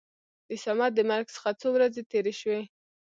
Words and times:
د 0.47 0.49
صمد 0.63 0.91
د 0.95 0.99
مرګ 1.09 1.25
څخه 1.35 1.49
څو 1.59 1.67
ورځې 1.75 2.01
تېرې 2.11 2.33
شوې. 2.41 2.61